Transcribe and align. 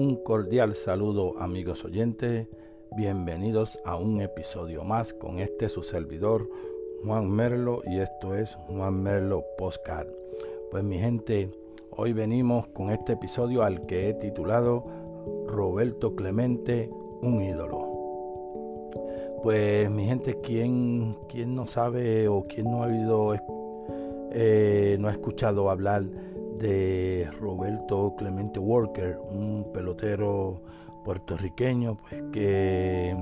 Un 0.00 0.16
cordial 0.16 0.74
saludo 0.76 1.38
amigos 1.38 1.84
oyentes, 1.84 2.46
bienvenidos 2.96 3.78
a 3.84 3.96
un 3.96 4.22
episodio 4.22 4.82
más 4.82 5.12
con 5.12 5.40
este 5.40 5.68
su 5.68 5.82
servidor 5.82 6.48
Juan 7.04 7.28
Merlo 7.30 7.82
y 7.84 7.98
esto 7.98 8.34
es 8.34 8.56
Juan 8.68 9.02
Merlo 9.02 9.44
Postcard. 9.58 10.08
Pues 10.70 10.82
mi 10.84 10.98
gente, 10.98 11.50
hoy 11.90 12.14
venimos 12.14 12.66
con 12.68 12.90
este 12.90 13.12
episodio 13.12 13.62
al 13.62 13.84
que 13.84 14.08
he 14.08 14.14
titulado 14.14 14.86
Roberto 15.46 16.16
Clemente, 16.16 16.88
un 17.20 17.42
ídolo. 17.42 17.86
Pues 19.42 19.90
mi 19.90 20.06
gente, 20.06 20.40
¿quién, 20.42 21.18
quién 21.28 21.54
no 21.54 21.66
sabe 21.66 22.26
o 22.26 22.46
quién 22.48 22.70
no 22.70 22.84
ha 22.84 22.86
oído, 22.86 23.34
eh, 24.32 24.96
no 24.98 25.08
ha 25.08 25.12
escuchado 25.12 25.68
hablar 25.68 26.04
de 26.60 27.28
Roberto 27.40 28.14
Clemente 28.16 28.58
Walker, 28.58 29.18
un 29.30 29.66
pelotero 29.72 30.62
puertorriqueño, 31.04 31.96
pues 31.96 32.22
que, 32.32 33.16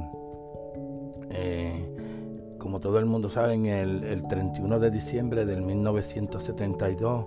eh, 1.30 2.56
como 2.58 2.80
todo 2.80 2.98
el 2.98 3.06
mundo 3.06 3.30
sabe, 3.30 3.54
el, 3.54 4.04
el 4.04 4.26
31 4.28 4.80
de 4.80 4.90
diciembre 4.90 5.46
del 5.46 5.62
1972, 5.62 7.26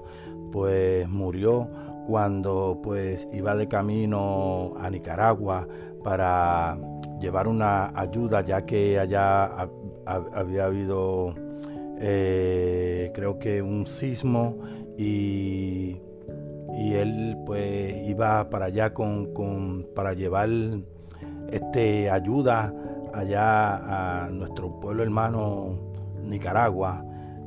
pues 0.52 1.08
murió 1.10 1.70
cuando 2.08 2.80
pues 2.84 3.28
iba 3.32 3.56
de 3.56 3.68
camino 3.68 4.74
a 4.80 4.90
Nicaragua 4.90 5.68
para 6.04 6.78
llevar 7.20 7.48
una 7.48 7.98
ayuda 7.98 8.42
ya 8.42 8.66
que 8.66 9.00
allá 9.00 9.70
había 10.06 10.66
habido 10.66 11.34
eh, 12.00 13.12
creo 13.14 13.38
que 13.38 13.62
un 13.62 13.86
sismo 13.86 14.58
y, 14.98 16.02
y 16.74 16.94
él 16.94 17.38
pues 17.46 17.96
iba 18.08 18.50
para 18.50 18.66
allá 18.66 18.94
con, 18.94 19.34
con, 19.34 19.88
para 19.96 20.14
llevar 20.14 20.50
este 21.50 22.10
ayuda 22.10 22.74
allá 23.14 24.26
a 24.26 24.30
nuestro 24.30 24.80
pueblo 24.80 25.04
hermano 25.04 25.78
Nicaragua 26.24 27.04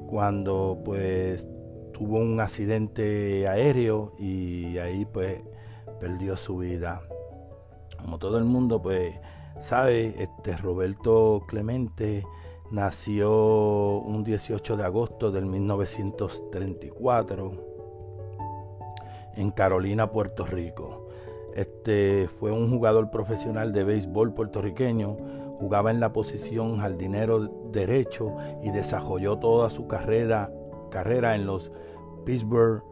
cuando 0.09 0.79
pues 0.85 1.49
tuvo 1.93 2.19
un 2.19 2.41
accidente 2.41 3.49
aéreo 3.49 4.13
y 4.19 4.77
ahí 4.79 5.07
pues 5.07 5.41
perdió 6.01 6.37
su 6.37 6.59
vida. 6.59 7.03
Como 8.01 8.19
todo 8.19 8.39
el 8.39 8.45
mundo 8.45 8.83
pues 8.83 9.15
sabe 9.61 10.15
este 10.19 10.57
Roberto 10.57 11.43
Clemente 11.49 12.25
Nació 12.71 13.99
un 13.99 14.25
18 14.25 14.77
de 14.77 14.85
agosto 14.85 15.31
del 15.31 15.47
1934 15.47 17.74
en 19.37 19.51
Carolina, 19.51 20.11
Puerto 20.11 20.45
Rico. 20.45 21.09
Este 21.55 22.29
fue 22.41 22.51
un 22.51 22.69
jugador 22.71 23.11
profesional 23.11 23.73
de 23.73 23.85
béisbol 23.85 24.35
puertorriqueño, 24.35 25.17
jugaba 25.59 25.91
en 25.91 26.01
la 26.01 26.13
posición 26.13 26.79
jardinero 26.79 27.49
derecho 27.71 28.35
y 28.63 28.71
desarrolló 28.71 29.39
toda 29.39 29.71
su 29.71 29.87
carrera, 29.87 30.51
en 31.35 31.47
los 31.47 31.73
Pittsburgh, 32.25 32.83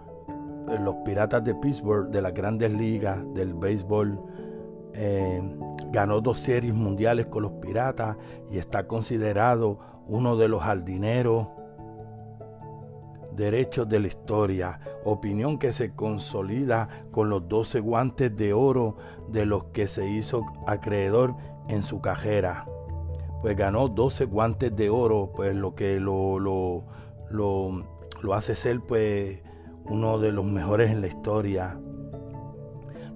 los 0.80 0.94
Piratas 1.04 1.44
de 1.44 1.54
Pittsburgh 1.54 2.08
de 2.10 2.22
las 2.22 2.34
Grandes 2.34 2.72
Ligas 2.72 3.18
del 3.34 3.54
béisbol. 3.54 4.20
Eh, 4.94 5.40
Ganó 5.92 6.22
dos 6.22 6.38
series 6.38 6.72
mundiales 6.72 7.27
con 7.27 7.42
los 7.42 7.52
Piratas 7.52 8.16
y 8.50 8.56
está 8.56 8.86
considerado 8.86 9.78
uno 10.08 10.38
de 10.38 10.48
los 10.48 10.62
jardineros 10.62 11.48
derechos 13.36 13.88
de 13.88 14.00
la 14.00 14.08
historia, 14.08 14.80
opinión 15.05 15.58
que 15.58 15.72
se 15.72 15.94
consolida 15.94 16.88
con 17.11 17.30
los 17.30 17.48
12 17.48 17.80
guantes 17.80 18.36
de 18.36 18.52
oro 18.52 18.97
de 19.28 19.47
los 19.47 19.64
que 19.67 19.89
se 19.89 20.08
hizo 20.08 20.45
acreedor 20.67 21.34
en 21.68 21.83
su 21.83 22.01
cajera. 22.01 22.67
Pues 23.40 23.56
ganó 23.56 23.89
12 23.89 24.27
guantes 24.27 24.74
de 24.77 24.90
oro, 24.90 25.33
pues 25.34 25.55
lo 25.55 25.74
que 25.74 25.98
lo, 25.98 26.39
lo, 26.39 26.84
lo, 27.30 28.34
hace 28.34 28.55
ser 28.55 28.80
pues 28.80 29.40
uno 29.85 30.18
de 30.18 30.33
los 30.33 30.45
mejores 30.45 30.90
en 30.90 31.01
la 31.01 31.08
historia. 31.08 31.79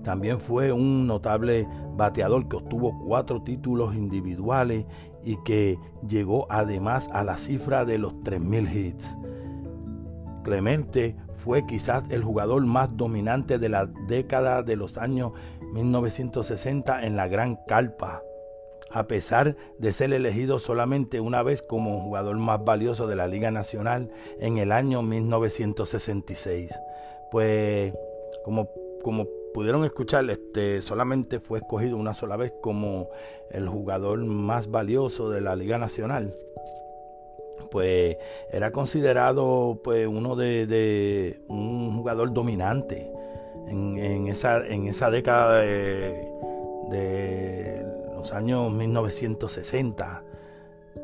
También 0.02 0.40
fue 0.40 0.70
un 0.72 1.06
notable 1.06 1.68
bateador 1.96 2.48
que 2.48 2.56
obtuvo 2.56 2.96
cuatro 3.06 3.42
títulos 3.42 3.94
individuales 3.94 4.86
y 5.24 5.36
que 5.44 5.78
llegó 6.06 6.46
además 6.48 7.08
a 7.12 7.24
la 7.24 7.38
cifra 7.38 7.84
de 7.84 7.98
los 7.98 8.14
3.000 8.20 8.72
hits. 8.72 9.16
Clemente 10.46 11.16
fue 11.38 11.66
quizás 11.66 12.08
el 12.08 12.22
jugador 12.22 12.64
más 12.64 12.96
dominante 12.96 13.58
de 13.58 13.68
la 13.68 13.86
década 14.06 14.62
de 14.62 14.76
los 14.76 14.96
años 14.96 15.32
1960 15.72 17.04
en 17.04 17.16
la 17.16 17.26
Gran 17.26 17.58
Calpa, 17.66 18.22
a 18.92 19.08
pesar 19.08 19.56
de 19.80 19.92
ser 19.92 20.12
elegido 20.12 20.60
solamente 20.60 21.18
una 21.18 21.42
vez 21.42 21.62
como 21.62 22.00
jugador 22.00 22.36
más 22.36 22.64
valioso 22.64 23.08
de 23.08 23.16
la 23.16 23.26
Liga 23.26 23.50
Nacional 23.50 24.08
en 24.38 24.58
el 24.58 24.70
año 24.70 25.02
1966. 25.02 26.78
Pues 27.32 27.92
como, 28.44 28.68
como 29.02 29.26
pudieron 29.52 29.84
escuchar, 29.84 30.30
este, 30.30 30.80
solamente 30.80 31.40
fue 31.40 31.58
escogido 31.58 31.96
una 31.96 32.14
sola 32.14 32.36
vez 32.36 32.52
como 32.60 33.08
el 33.50 33.68
jugador 33.68 34.24
más 34.24 34.70
valioso 34.70 35.28
de 35.28 35.40
la 35.40 35.56
Liga 35.56 35.76
Nacional. 35.76 36.32
Pues 37.70 38.16
era 38.50 38.70
considerado 38.70 39.80
pues 39.82 40.06
uno 40.06 40.36
de, 40.36 41.40
un 41.48 41.96
jugador 41.96 42.32
dominante 42.32 43.10
en, 43.68 44.28
esa, 44.28 44.66
en 44.66 44.86
esa 44.86 45.10
década 45.10 45.60
de, 45.60 46.28
de 46.90 47.86
los 48.14 48.32
años 48.32 48.70
1960 48.72 50.22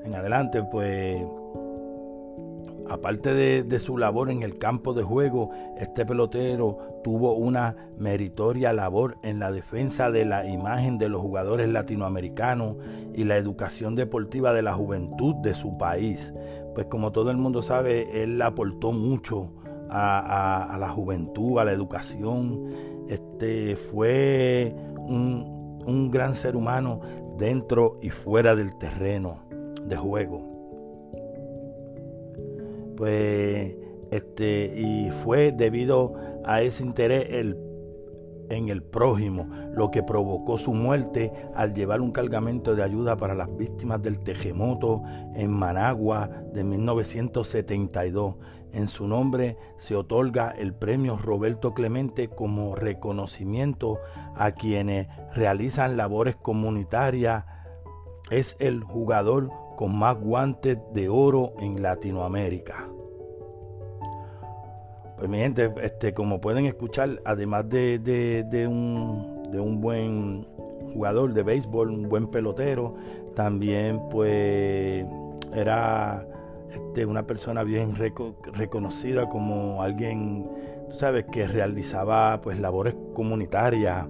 en 0.05 0.15
adelante, 0.15 0.63
pues 0.63 1.23
Aparte 2.93 3.33
de, 3.33 3.79
su 3.79 3.97
labor 3.97 4.31
en 4.31 4.43
el 4.43 4.59
campo 4.59 4.93
de 4.93 5.03
juego, 5.03 5.51
este 5.79 6.05
pelotero 6.05 7.01
tuvo 7.03 7.33
una 7.33 7.75
meritoria 7.97 8.75
labor 8.75 9.17
en 9.23 9.39
la 9.39 9.51
defensa 9.51 10.11
de 10.11 10.27
la 10.27 10.47
imagen 10.47 10.99
de 10.99 11.09
los 11.09 11.23
jugadores 11.23 11.71
latinoamericanos 11.71 12.77
y 13.15 13.25
la 13.25 13.39
educación 13.39 13.95
deportiva 13.95 14.53
de 14.53 14.61
la 14.61 14.75
juventud 14.75 15.37
de 15.37 15.55
su 15.55 15.79
país. 15.79 16.35
Pues 16.75 16.87
como 16.89 17.13
todo 17.13 17.31
el 17.31 17.39
mundo 17.39 17.63
sabe, 17.63 18.23
él 18.23 18.43
aportó 18.43 18.93
mucho 18.93 19.49
a, 19.89 20.77
la 20.79 20.91
juventud, 20.91 21.61
a 21.61 21.65
la 21.65 21.73
educación. 21.73 22.75
Este 23.09 23.75
fue 23.75 24.77
un, 24.99 25.81
un 25.87 26.11
gran 26.11 26.35
ser 26.35 26.57
humano 26.57 27.01
dentro 27.39 27.99
y 28.03 28.11
fuera 28.11 28.55
del 28.55 28.77
terreno 28.77 29.39
de 29.87 29.97
juego 29.97 30.52
pues 33.03 33.75
este 34.13 34.79
y 34.79 35.11
fue 35.11 35.51
debido 35.51 36.15
a 36.45 36.63
ese 36.63 36.85
interés 36.85 37.27
en 38.49 38.69
el 38.69 38.85
prójimo, 38.85 39.49
lo 39.75 39.91
que 39.91 40.05
provocó 40.05 40.57
su 40.57 40.73
muerte 40.73 41.33
al 41.57 41.75
llevar 41.75 42.01
un 42.01 42.13
cargamento 42.13 42.77
de 42.77 42.85
ayuda 42.85 43.17
para 43.17 43.35
las 43.35 43.49
víctimas 43.57 44.01
del 44.03 44.21
terremoto 44.21 45.03
en 45.35 45.51
Managua 45.51 46.31
de 46.53 46.63
1972. 46.63 48.37
En 48.71 48.87
su 48.87 49.09
nombre 49.09 49.57
se 49.79 49.97
otorga 49.97 50.53
el 50.57 50.73
premio 50.73 51.17
Roberto 51.17 51.75
Clemente 51.75 52.29
como 52.29 52.77
reconocimiento 52.77 53.99
a 54.37 54.53
quienes 54.53 55.09
realizan 55.35 55.97
labores 55.97 56.37
comunitarias. 56.37 57.47
Es 58.31 58.57
el 58.61 58.85
jugador 58.85 59.51
con 59.83 59.99
más 59.99 60.17
guantes 60.17 60.79
de 60.95 61.09
oro 61.09 61.55
en 61.59 61.83
Latinoamérica. 61.83 62.89
Pues 65.17 65.29
mi 65.29 65.39
gente, 65.39 65.75
este, 65.83 66.15
como 66.15 66.41
pueden 66.41 66.67
escuchar, 66.67 67.21
además 67.25 67.69
de, 67.69 67.99
de, 67.99 68.69
un, 68.69 69.51
de 69.51 69.59
un 69.59 69.81
buen 69.81 70.47
jugador 70.95 71.35
de 71.35 71.43
béisbol, 71.43 71.91
un 71.91 72.09
buen 72.09 72.29
pelotero, 72.29 72.95
también 73.35 74.01
pues 74.09 75.05
era 75.53 76.29
este, 76.71 77.05
una 77.05 77.27
persona 77.27 77.65
bien 77.65 77.97
reconocida 77.97 79.29
como 79.29 79.83
alguien, 79.83 80.49
tú 80.91 80.95
sabes, 80.95 81.25
que 81.33 81.49
realizaba 81.49 82.41
pues 82.41 82.61
labores 82.61 82.95
comunitarias 83.15 84.07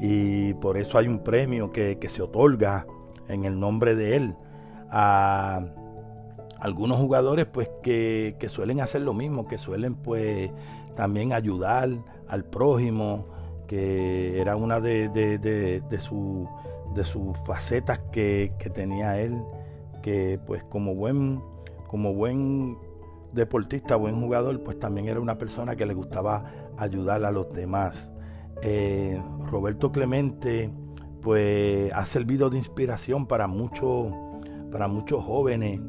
y 0.00 0.54
por 0.54 0.76
eso 0.76 0.98
hay 0.98 1.08
un 1.08 1.24
premio 1.24 1.72
que, 1.72 1.98
que 1.98 2.08
se 2.08 2.22
otorga 2.22 2.86
en 3.26 3.44
el 3.44 3.58
nombre 3.58 3.96
de 3.96 4.14
él 4.14 4.36
a 4.98 5.60
algunos 6.58 6.98
jugadores 6.98 7.44
pues 7.44 7.70
que, 7.82 8.34
suelen 8.48 8.80
hacer 8.80 9.02
lo 9.02 9.12
mismo, 9.12 9.46
que 9.46 9.58
suelen 9.58 9.94
pues 9.94 10.50
también 10.94 11.34
ayudar 11.34 11.90
al 12.28 12.44
prójimo, 12.46 13.26
que 13.66 14.40
era 14.40 14.56
una 14.56 14.80
de, 14.80 15.10
de, 15.10 15.36
de, 15.36 15.82
de 15.82 17.04
sus 17.04 17.38
facetas 17.44 17.98
que, 18.10 18.54
tenía 18.72 19.20
él, 19.20 19.38
que 20.02 20.40
pues 20.46 20.64
como 20.64 20.94
buen, 20.94 21.42
como 21.88 22.14
buen 22.14 22.78
deportista, 23.34 23.96
buen 23.96 24.18
jugador, 24.18 24.62
pues 24.62 24.78
también 24.78 25.08
era 25.08 25.20
una 25.20 25.36
persona 25.36 25.76
que 25.76 25.84
le 25.84 25.92
gustaba 25.92 26.42
ayudar 26.78 27.22
a 27.26 27.30
los 27.30 27.52
demás. 27.52 28.10
Eh, 28.62 29.20
Roberto 29.50 29.92
Clemente 29.92 30.70
pues 31.20 31.92
ha 31.92 32.06
servido 32.06 32.48
de 32.48 32.56
inspiración 32.56 33.26
para 33.26 33.46
muchos 33.46 34.10
para 34.70 34.88
muchos 34.88 35.24
jóvenes, 35.24 35.80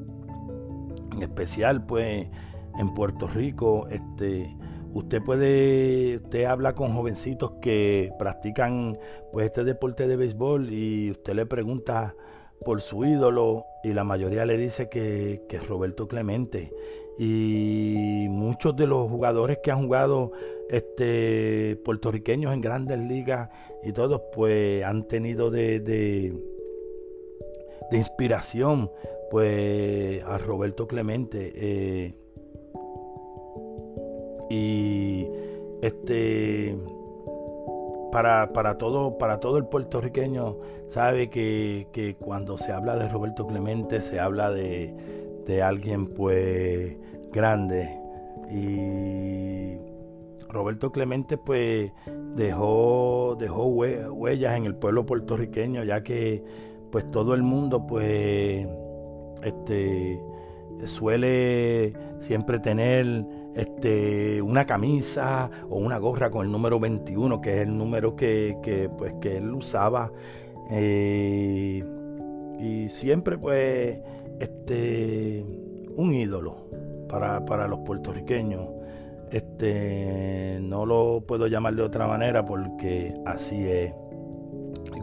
en 1.11 1.21
especial 1.21 1.85
pues 1.85 2.27
en 2.77 2.93
Puerto 2.93 3.27
Rico, 3.27 3.87
este 3.89 4.55
usted 4.93 5.21
puede 5.21 6.17
usted 6.17 6.45
habla 6.45 6.73
con 6.73 6.93
jovencitos 6.93 7.53
que 7.61 8.11
practican 8.17 8.97
pues 9.31 9.47
este 9.47 9.63
deporte 9.63 10.07
de 10.07 10.15
béisbol 10.15 10.71
y 10.71 11.11
usted 11.11 11.33
le 11.33 11.45
pregunta 11.45 12.15
por 12.65 12.81
su 12.81 13.05
ídolo 13.05 13.65
y 13.83 13.93
la 13.93 14.03
mayoría 14.03 14.45
le 14.45 14.57
dice 14.57 14.89
que, 14.89 15.45
es 15.49 15.67
Roberto 15.67 16.07
Clemente. 16.07 16.73
Y 17.17 18.27
muchos 18.29 18.75
de 18.75 18.85
los 18.85 19.09
jugadores 19.09 19.59
que 19.63 19.71
han 19.71 19.83
jugado 19.83 20.31
este 20.69 21.79
puertorriqueños 21.83 22.53
en 22.53 22.61
grandes 22.61 22.99
ligas 22.99 23.49
y 23.83 23.91
todos 23.91 24.21
pues 24.33 24.83
han 24.83 25.07
tenido 25.07 25.49
de, 25.49 26.35
inspiración 27.91 28.91
pues 29.29 30.23
a 30.23 30.37
Roberto 30.37 30.87
Clemente 30.87 31.53
eh, 31.55 32.13
y 34.49 35.27
este 35.81 36.77
para, 38.11 38.53
para, 38.53 38.77
todo, 38.77 39.17
para 39.17 39.39
todo 39.39 39.57
el 39.57 39.65
puertorriqueño 39.65 40.57
sabe 40.87 41.29
que, 41.29 41.87
que 41.91 42.15
cuando 42.15 42.57
se 42.57 42.71
habla 42.71 42.97
de 42.97 43.09
Roberto 43.09 43.45
Clemente 43.45 44.01
se 44.01 44.19
habla 44.19 44.51
de, 44.51 44.93
de 45.45 45.61
alguien 45.61 46.07
pues 46.07 46.97
grande. 47.31 47.99
Y 48.49 49.77
Roberto 50.47 50.91
Clemente 50.91 51.37
pues 51.37 51.91
dejó 52.35 53.35
dejó 53.37 53.65
huellas 53.65 54.57
en 54.57 54.65
el 54.65 54.75
pueblo 54.75 55.05
puertorriqueño 55.05 55.83
ya 55.83 56.01
que 56.01 56.43
pues 56.97 57.11
todo 57.11 57.35
el 57.35 57.43
mundo 57.43 57.85
pues 57.85 58.67
este 59.43 60.19
suele 60.87 61.93
siempre 62.17 62.57
tener 62.57 63.23
este 63.53 64.41
una 64.41 64.65
camisa 64.65 65.51
o 65.69 65.77
una 65.77 65.99
gorra 65.99 66.31
con 66.31 66.47
el 66.47 66.51
número 66.51 66.79
21 66.79 67.39
que 67.39 67.61
es 67.61 67.67
el 67.67 67.77
número 67.77 68.15
que, 68.15 68.57
que 68.63 68.89
pues 68.89 69.13
que 69.21 69.37
él 69.37 69.53
usaba 69.53 70.11
eh, 70.71 71.83
y 72.59 72.89
siempre 72.89 73.37
pues 73.37 73.99
este, 74.39 75.45
un 75.95 76.15
ídolo 76.15 76.67
para, 77.07 77.45
para 77.45 77.67
los 77.67 77.81
puertorriqueños. 77.81 78.69
Este, 79.29 80.57
no 80.63 80.87
lo 80.87 81.21
puedo 81.27 81.45
llamar 81.45 81.75
de 81.75 81.83
otra 81.83 82.07
manera 82.07 82.43
porque 82.43 83.13
así 83.23 83.69
es. 83.69 83.93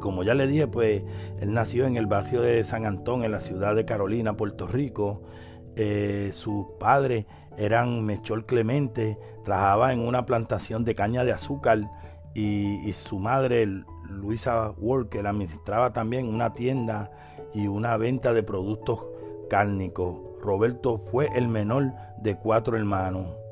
Como 0.04 0.22
ya 0.22 0.34
le 0.34 0.46
dije, 0.46 0.66
pues 0.66 1.02
él 1.40 1.54
nació 1.54 1.86
en 1.86 1.96
el 1.96 2.04
barrio 2.04 2.42
de 2.42 2.62
San 2.62 2.84
Antón, 2.84 3.24
en 3.24 3.32
la 3.32 3.40
ciudad 3.40 3.74
de 3.74 3.86
Carolina, 3.86 4.36
Puerto 4.36 4.66
Rico. 4.66 5.22
Eh, 5.76 6.28
sus 6.34 6.66
padres 6.78 7.24
eran 7.56 8.04
Mechol 8.04 8.44
Clemente, 8.44 9.18
trabajaba 9.46 9.94
en 9.94 10.00
una 10.00 10.26
plantación 10.26 10.84
de 10.84 10.94
caña 10.94 11.24
de 11.24 11.32
azúcar 11.32 11.90
y, 12.34 12.86
y 12.86 12.92
su 12.92 13.18
madre, 13.18 13.66
Luisa 14.10 14.72
Walker, 14.76 15.26
administraba 15.26 15.94
también 15.94 16.28
una 16.28 16.52
tienda 16.52 17.10
y 17.54 17.66
una 17.66 17.96
venta 17.96 18.34
de 18.34 18.42
productos 18.42 19.06
cárnico. 19.48 20.36
Roberto 20.42 20.98
fue 21.10 21.30
el 21.34 21.48
menor 21.48 21.92
de 22.18 22.36
cuatro 22.36 22.76
hermanos. 22.76 23.43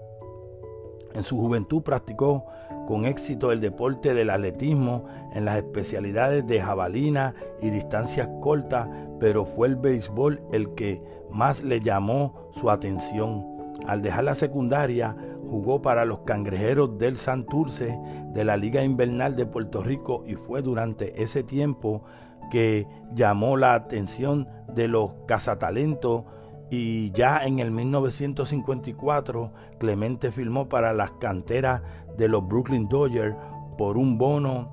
En 1.14 1.22
su 1.22 1.38
juventud 1.38 1.82
practicó 1.82 2.46
con 2.86 3.04
éxito 3.04 3.52
el 3.52 3.60
deporte 3.60 4.14
del 4.14 4.30
atletismo 4.30 5.06
en 5.34 5.44
las 5.44 5.56
especialidades 5.58 6.46
de 6.46 6.60
jabalina 6.60 7.34
y 7.60 7.70
distancias 7.70 8.28
cortas, 8.40 8.88
pero 9.20 9.44
fue 9.44 9.68
el 9.68 9.76
béisbol 9.76 10.42
el 10.52 10.74
que 10.74 11.02
más 11.30 11.62
le 11.62 11.80
llamó 11.80 12.50
su 12.60 12.70
atención. 12.70 13.46
Al 13.86 14.02
dejar 14.02 14.24
la 14.24 14.34
secundaria, 14.34 15.16
jugó 15.48 15.82
para 15.82 16.04
los 16.04 16.20
cangrejeros 16.20 16.98
del 16.98 17.16
Santurce 17.18 17.98
de 18.32 18.44
la 18.44 18.56
Liga 18.56 18.82
Invernal 18.82 19.36
de 19.36 19.46
Puerto 19.46 19.82
Rico 19.82 20.24
y 20.26 20.34
fue 20.34 20.62
durante 20.62 21.22
ese 21.22 21.42
tiempo 21.42 22.02
que 22.50 22.86
llamó 23.14 23.56
la 23.56 23.74
atención 23.74 24.48
de 24.74 24.88
los 24.88 25.10
cazatalentos 25.26 26.24
y 26.72 27.10
ya 27.10 27.44
en 27.44 27.58
el 27.58 27.70
1954 27.70 29.52
Clemente 29.78 30.32
firmó 30.32 30.70
para 30.70 30.94
las 30.94 31.10
canteras 31.12 31.82
de 32.16 32.28
los 32.28 32.48
Brooklyn 32.48 32.88
Dodgers 32.88 33.36
por 33.76 33.98
un 33.98 34.16
bono 34.16 34.72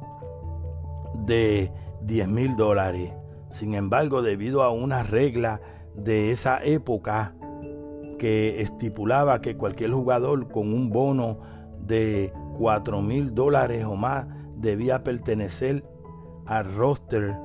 de 1.25 1.73
10 2.03 2.27
mil 2.29 2.55
dólares. 2.55 3.11
Sin 3.51 3.73
embargo, 3.73 4.21
debido 4.21 4.63
a 4.63 4.69
una 4.69 5.03
regla 5.03 5.59
de 5.93 6.31
esa 6.31 6.63
época 6.63 7.35
que 8.17 8.61
estipulaba 8.61 9.41
que 9.41 9.57
cualquier 9.57 9.91
jugador 9.91 10.47
con 10.47 10.73
un 10.73 10.91
bono 10.91 11.39
de 11.81 12.31
4 12.59 13.01
mil 13.01 13.35
dólares 13.35 13.83
o 13.83 13.95
más 13.95 14.25
debía 14.55 15.03
pertenecer 15.03 15.83
al 16.45 16.73
roster 16.75 17.35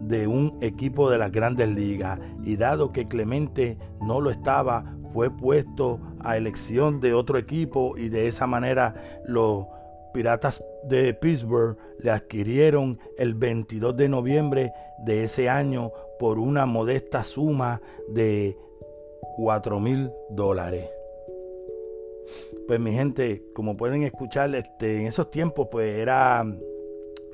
de 0.00 0.26
un 0.26 0.58
equipo 0.60 1.10
de 1.10 1.18
las 1.18 1.30
grandes 1.30 1.68
ligas 1.68 2.18
y 2.42 2.56
dado 2.56 2.92
que 2.92 3.06
Clemente 3.06 3.78
no 4.00 4.20
lo 4.20 4.30
estaba, 4.30 4.96
fue 5.12 5.30
puesto 5.30 6.00
a 6.20 6.36
elección 6.36 7.00
de 7.00 7.14
otro 7.14 7.38
equipo 7.38 7.96
y 7.96 8.08
de 8.08 8.28
esa 8.28 8.46
manera 8.46 8.94
los 9.24 9.66
Piratas 10.12 10.62
de 10.84 11.14
Pittsburgh 11.14 11.76
le 12.00 12.10
adquirieron 12.10 12.98
el 13.16 13.34
22 13.34 13.96
de 13.96 14.08
noviembre 14.08 14.72
de 15.04 15.24
ese 15.24 15.48
año 15.48 15.92
por 16.18 16.38
una 16.38 16.66
modesta 16.66 17.22
suma 17.22 17.80
de 18.08 18.56
4 19.36 19.78
mil 19.78 20.10
dólares. 20.30 20.90
Pues 22.66 22.80
mi 22.80 22.92
gente, 22.92 23.42
como 23.54 23.76
pueden 23.76 24.02
escuchar, 24.02 24.54
este, 24.54 24.96
en 24.98 25.06
esos 25.06 25.30
tiempos 25.30 25.68
pues 25.70 25.96
era, 25.96 26.44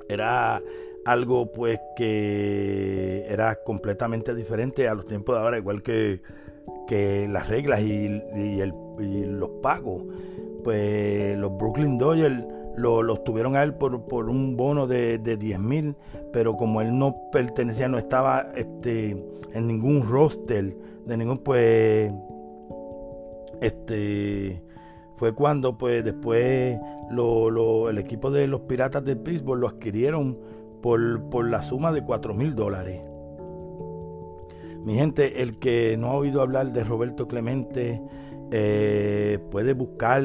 era 0.08 0.62
algo 1.06 1.52
pues 1.52 1.78
que 1.94 3.24
era 3.28 3.62
completamente 3.62 4.34
diferente 4.34 4.88
a 4.88 4.94
los 4.94 5.06
tiempos 5.06 5.36
de 5.36 5.40
ahora, 5.40 5.58
igual 5.58 5.82
que, 5.82 6.20
que 6.88 7.28
las 7.28 7.48
reglas 7.48 7.80
y, 7.80 8.06
el, 8.60 8.74
los 9.38 9.50
pagos. 9.62 10.02
Pues 10.64 11.38
los 11.38 11.56
Brooklyn 11.56 11.96
Dodgers 11.96 12.42
lo, 12.76 13.16
tuvieron 13.20 13.54
a 13.54 13.62
él 13.62 13.74
por, 13.74 14.02
por 14.08 14.28
un 14.28 14.56
bono 14.56 14.88
de, 14.88 15.18
de 15.18 15.36
10 15.36 15.60
mil, 15.60 15.94
pero 16.32 16.56
como 16.56 16.80
él 16.80 16.98
no 16.98 17.14
pertenecía, 17.30 17.88
no 17.88 17.98
estaba 17.98 18.48
este, 18.56 19.10
en 19.54 19.66
ningún 19.68 20.08
roster, 20.08 20.76
de 21.06 21.16
ningún 21.16 21.38
pues 21.38 22.12
este 23.60 24.60
fue 25.16 25.34
cuando 25.34 25.78
pues 25.78 26.04
después 26.04 26.78
lo, 27.10 27.88
el 27.88 27.98
equipo 27.98 28.30
de 28.30 28.46
los 28.46 28.62
piratas 28.62 29.04
de 29.04 29.16
Pittsburgh 29.16 29.60
lo 29.60 29.68
adquirieron 29.68 30.36
por, 30.82 31.44
la 31.48 31.62
suma 31.62 31.92
de 31.92 32.02
4 32.02 32.34
mil 32.34 32.54
dólares. 32.54 33.02
Mi 34.84 34.94
gente, 34.94 35.42
el 35.42 35.58
que 35.58 35.96
no 35.96 36.08
ha 36.08 36.14
oído 36.14 36.40
hablar 36.42 36.72
de 36.72 36.84
Roberto 36.84 37.26
Clemente 37.26 38.00
eh, 38.52 39.38
puede 39.50 39.72
buscar 39.72 40.22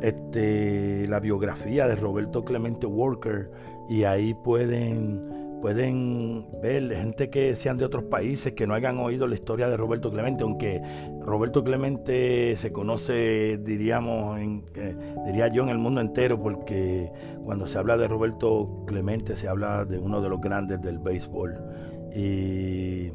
este, 0.00 1.06
la 1.08 1.20
biografía 1.20 1.88
de 1.88 1.96
Roberto 1.96 2.44
Clemente 2.44 2.86
Walker 2.86 3.50
y 3.88 4.04
ahí 4.04 4.34
pueden 4.34 5.43
pueden 5.64 6.46
ver 6.60 6.94
gente 6.94 7.30
que 7.30 7.56
sean 7.56 7.78
de 7.78 7.86
otros 7.86 8.04
países 8.04 8.52
que 8.52 8.66
no 8.66 8.74
hayan 8.74 8.98
oído 8.98 9.26
la 9.26 9.34
historia 9.34 9.66
de 9.66 9.78
Roberto 9.78 10.10
Clemente, 10.10 10.42
aunque 10.42 10.82
Roberto 11.22 11.64
Clemente 11.64 12.54
se 12.58 12.70
conoce, 12.70 13.56
diríamos, 13.56 14.38
en, 14.38 14.66
eh, 14.74 14.94
diría 15.24 15.48
yo, 15.48 15.62
en 15.62 15.70
el 15.70 15.78
mundo 15.78 16.02
entero, 16.02 16.38
porque 16.38 17.10
cuando 17.46 17.66
se 17.66 17.78
habla 17.78 17.96
de 17.96 18.06
Roberto 18.08 18.84
Clemente 18.86 19.36
se 19.36 19.48
habla 19.48 19.86
de 19.86 19.98
uno 19.98 20.20
de 20.20 20.28
los 20.28 20.38
grandes 20.38 20.82
del 20.82 20.98
béisbol. 20.98 21.58
Y, 22.14 23.10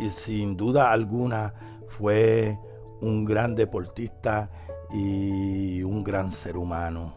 y 0.00 0.10
sin 0.10 0.56
duda 0.56 0.90
alguna 0.90 1.54
fue 1.90 2.58
un 3.00 3.24
gran 3.24 3.54
deportista 3.54 4.50
y 4.92 5.80
un 5.80 6.02
gran 6.02 6.32
ser 6.32 6.56
humano. 6.56 7.14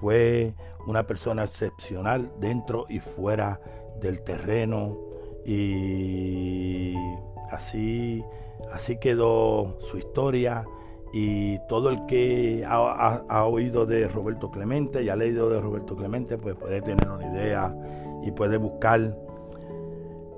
Fue 0.00 0.54
una 0.86 1.06
persona 1.06 1.44
excepcional 1.44 2.30
dentro 2.40 2.86
y 2.88 3.00
fuera 3.00 3.60
del 4.00 4.22
terreno. 4.22 4.96
Y 5.44 6.94
así, 7.50 8.24
así 8.72 8.98
quedó 8.98 9.78
su 9.80 9.98
historia. 9.98 10.64
Y 11.12 11.58
todo 11.68 11.88
el 11.88 12.04
que 12.06 12.64
ha, 12.68 13.44
oído 13.44 13.86
de 13.86 14.08
Roberto 14.08 14.50
Clemente 14.50 15.02
y 15.02 15.08
ha 15.08 15.16
leído 15.16 15.48
de 15.48 15.58
Roberto 15.58 15.96
Clemente 15.96 16.36
pues 16.36 16.54
puede 16.54 16.82
tener 16.82 17.08
una 17.08 17.26
idea 17.26 17.74
y 18.22 18.30
puede 18.30 18.58
buscar. 18.58 19.16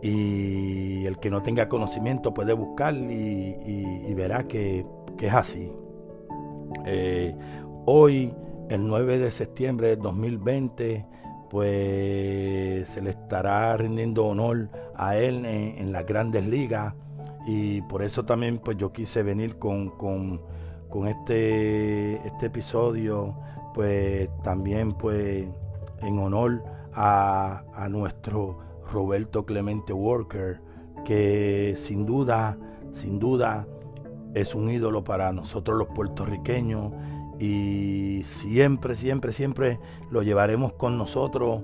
Y 0.02 1.04
el 1.06 1.18
que 1.18 1.28
no 1.28 1.42
tenga 1.42 1.68
conocimiento 1.68 2.32
puede 2.32 2.52
buscar 2.52 2.94
y, 2.94 4.14
verá 4.14 4.44
que, 4.44 4.86
es 5.18 5.34
así. 5.34 5.70
Eh, 6.86 7.34
hoy 7.84 8.32
el 8.70 8.86
9 8.86 9.18
de 9.18 9.30
septiembre 9.30 9.88
de 9.88 9.96
2020 9.96 11.04
pues 11.50 12.88
se 12.88 13.02
le 13.02 13.10
estará 13.10 13.76
rindiendo 13.76 14.24
honor 14.24 14.68
a 14.94 15.16
él 15.16 15.44
en, 15.44 15.90
las 15.90 16.06
grandes 16.06 16.46
ligas. 16.46 16.94
Y 17.46 17.82
por 17.82 18.02
eso 18.02 18.24
también 18.24 18.58
pues 18.58 18.76
yo 18.76 18.92
quise 18.92 19.24
venir 19.24 19.58
con, 19.58 19.90
con, 19.90 20.40
con 20.88 21.08
este, 21.08 22.24
este 22.24 22.46
episodio 22.46 23.34
pues 23.74 24.28
también 24.44 24.92
pues 24.92 25.48
en 26.02 26.18
honor 26.20 26.62
a, 26.94 27.64
a 27.74 27.88
nuestro 27.88 28.58
Roberto 28.92 29.44
Clemente 29.44 29.92
Walker 29.92 30.60
que 31.04 31.74
sin 31.76 32.06
duda, 32.06 32.56
sin 32.92 33.18
duda 33.18 33.66
es 34.34 34.54
un 34.54 34.70
ídolo 34.70 35.02
para 35.02 35.32
nosotros 35.32 35.76
los 35.76 35.88
puertorriqueños 35.88 36.92
y 37.40 38.22
siempre, 38.24 38.94
siempre, 38.94 39.32
siempre 39.32 39.80
lo 40.10 40.22
llevaremos 40.22 40.74
con 40.74 40.98
nosotros, 40.98 41.62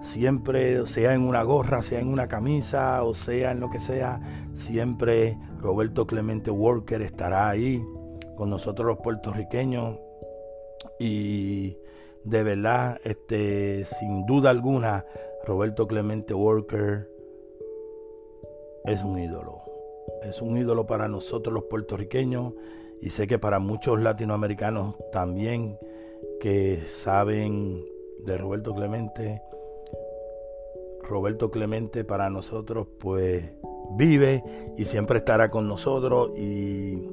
siempre, 0.00 0.86
sea 0.86 1.12
en 1.12 1.20
una 1.20 1.42
gorra, 1.42 1.82
sea 1.82 2.00
en 2.00 2.08
una 2.08 2.28
camisa 2.28 3.02
o 3.04 3.12
sea 3.12 3.52
en 3.52 3.60
lo 3.60 3.68
que 3.68 3.78
sea, 3.78 4.20
siempre 4.54 5.36
Roberto 5.60 6.06
Clemente 6.06 6.50
Walker 6.50 7.02
estará 7.02 7.50
ahí 7.50 7.84
con 8.36 8.48
nosotros 8.48 8.86
los 8.86 8.98
puertorriqueños. 9.00 9.98
Y 10.98 11.76
de 12.24 12.42
verdad, 12.42 12.98
este, 13.04 13.84
sin 13.84 14.24
duda 14.24 14.48
alguna, 14.48 15.04
Roberto 15.44 15.86
Clemente 15.86 16.32
Walker 16.32 17.06
es 18.86 19.02
un 19.04 19.18
ídolo. 19.18 19.60
Es 20.22 20.40
un 20.40 20.56
ídolo 20.56 20.86
para 20.86 21.06
nosotros 21.06 21.52
los 21.52 21.64
puertorriqueños 21.64 22.54
y 23.00 23.10
sé 23.10 23.26
que 23.26 23.38
para 23.38 23.58
muchos 23.58 24.00
latinoamericanos 24.00 24.96
también 25.12 25.78
que 26.40 26.82
saben 26.86 27.84
de 28.24 28.38
Roberto 28.38 28.74
Clemente, 28.74 29.42
Roberto 31.02 31.50
Clemente 31.50 32.04
para 32.04 32.28
nosotros 32.30 32.86
pues 32.98 33.44
vive 33.96 34.44
y 34.76 34.84
siempre 34.84 35.18
estará 35.18 35.50
con 35.50 35.68
nosotros 35.68 36.30
y, 36.38 37.06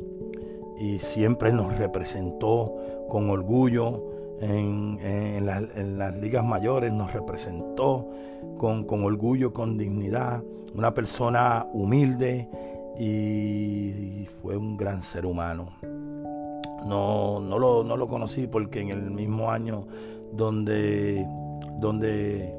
siempre 0.99 1.51
nos 1.51 1.77
representó 1.77 2.73
con 3.09 3.29
orgullo 3.29 4.03
en, 4.39 5.45
las 5.45 6.15
ligas 6.17 6.43
mayores, 6.43 6.93
nos 6.93 7.11
representó 7.11 8.07
con, 8.57 8.85
con 8.85 9.03
orgullo, 9.03 9.51
con 9.51 9.77
dignidad, 9.77 10.43
una 10.73 10.93
persona 10.93 11.67
humilde 11.73 12.47
y 12.97 14.27
fue 14.41 14.57
un 14.57 14.77
gran 14.77 15.01
ser 15.01 15.25
humano. 15.25 15.69
No, 16.85 17.39
no, 17.39 17.59
lo, 17.59 17.83
no 17.83 17.97
lo 17.97 18.07
conocí 18.07 18.47
porque 18.47 18.81
en 18.81 18.89
el 18.89 19.11
mismo 19.11 19.51
año 19.51 19.87
donde, 20.31 21.25
donde 21.79 22.53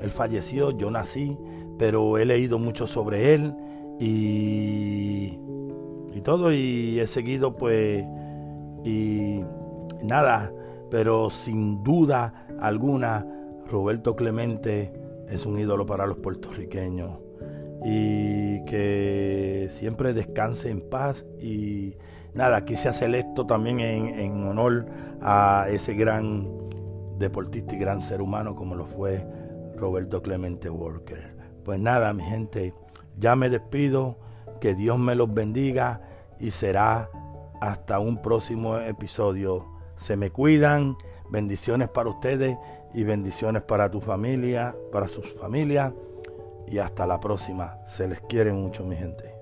él 0.00 0.10
falleció, 0.10 0.76
yo 0.76 0.90
nací, 0.90 1.38
pero 1.78 2.18
he 2.18 2.24
leído 2.24 2.58
mucho 2.58 2.86
sobre 2.86 3.34
él 3.34 3.54
y, 4.00 5.38
y 6.12 6.20
todo 6.22 6.52
y 6.52 6.98
he 6.98 7.06
seguido 7.06 7.56
pues 7.56 8.04
y 8.84 9.40
nada, 10.02 10.52
pero 10.90 11.30
sin 11.30 11.82
duda 11.82 12.46
alguna 12.60 13.26
Roberto 13.70 14.16
Clemente 14.16 14.92
es 15.28 15.46
un 15.46 15.58
ídolo 15.58 15.86
para 15.86 16.06
los 16.06 16.18
puertorriqueños 16.18 17.27
y 17.84 18.64
que 18.64 19.68
siempre 19.70 20.12
descanse 20.12 20.70
en 20.70 20.80
paz 20.80 21.24
y 21.40 21.96
nada, 22.34 22.64
quise 22.64 22.88
hacer 22.88 23.14
esto 23.14 23.46
también 23.46 23.80
en, 23.80 24.46
honor 24.46 24.86
a 25.20 25.66
ese 25.70 25.94
gran 25.94 26.48
deportista 27.18 27.74
y 27.74 27.78
gran 27.78 28.00
ser 28.00 28.20
humano 28.20 28.54
como 28.54 28.74
lo 28.74 28.86
fue 28.86 29.26
Roberto 29.76 30.22
Clemente 30.22 30.68
Walker. 30.70 31.36
Pues 31.64 31.78
nada, 31.78 32.12
mi 32.12 32.24
gente, 32.24 32.74
ya 33.16 33.36
me 33.36 33.50
despido, 33.50 34.18
que 34.60 34.74
Dios 34.74 34.98
me 34.98 35.14
los 35.14 35.32
bendiga 35.32 36.00
y 36.40 36.50
será 36.50 37.10
hasta 37.60 38.00
un 38.00 38.20
próximo 38.22 38.78
episodio. 38.78 39.66
Se 39.96 40.16
me 40.16 40.30
cuidan, 40.30 40.96
bendiciones 41.30 41.88
para 41.88 42.10
ustedes 42.10 42.56
y 42.94 43.04
bendiciones 43.04 43.62
para 43.62 43.90
tu 43.90 44.00
familia, 44.00 44.74
para 44.90 45.06
sus 45.06 45.32
familias 45.34 45.92
y 46.70 46.78
hasta 46.78 47.06
la 47.06 47.20
próxima. 47.20 47.78
Se 47.86 48.08
les 48.08 48.20
quiere 48.20 48.52
mucho, 48.52 48.84
mi 48.84 48.96
gente. 48.96 49.37